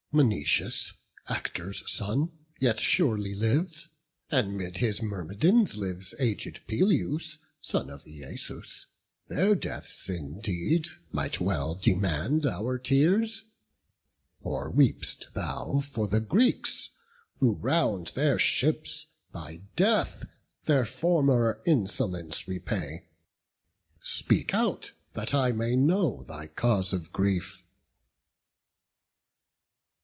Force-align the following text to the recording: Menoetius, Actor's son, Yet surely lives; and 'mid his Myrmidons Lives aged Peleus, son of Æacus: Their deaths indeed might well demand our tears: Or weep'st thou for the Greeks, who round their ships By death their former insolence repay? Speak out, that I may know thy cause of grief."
Menoetius, 0.13 0.91
Actor's 1.29 1.89
son, 1.89 2.33
Yet 2.59 2.81
surely 2.81 3.33
lives; 3.33 3.87
and 4.29 4.57
'mid 4.57 4.79
his 4.79 5.01
Myrmidons 5.01 5.77
Lives 5.77 6.13
aged 6.19 6.67
Peleus, 6.67 7.37
son 7.61 7.89
of 7.89 8.03
Æacus: 8.03 8.87
Their 9.29 9.55
deaths 9.55 10.09
indeed 10.09 10.89
might 11.13 11.39
well 11.39 11.75
demand 11.75 12.45
our 12.45 12.77
tears: 12.77 13.45
Or 14.41 14.69
weep'st 14.69 15.31
thou 15.33 15.79
for 15.79 16.09
the 16.09 16.19
Greeks, 16.19 16.89
who 17.39 17.53
round 17.53 18.07
their 18.07 18.37
ships 18.37 19.05
By 19.31 19.61
death 19.77 20.25
their 20.65 20.83
former 20.85 21.61
insolence 21.65 22.49
repay? 22.49 23.05
Speak 24.01 24.53
out, 24.53 24.91
that 25.13 25.33
I 25.33 25.53
may 25.53 25.77
know 25.77 26.25
thy 26.27 26.47
cause 26.47 26.91
of 26.91 27.13
grief." 27.13 27.63